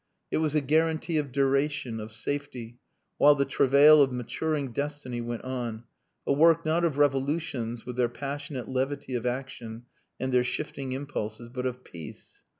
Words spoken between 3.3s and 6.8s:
the travail of maturing destiny went on a work